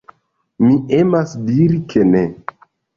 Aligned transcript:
Mi 0.63 0.71
emas 1.01 1.37
diri 1.53 1.81
ke 1.95 2.11
ne. 2.13 2.29